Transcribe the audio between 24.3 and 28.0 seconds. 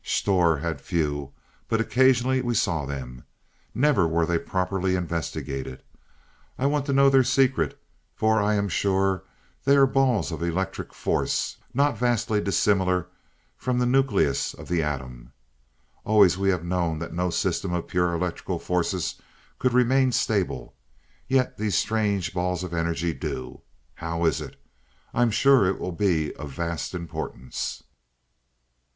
it? I am sure it will be of vast importance.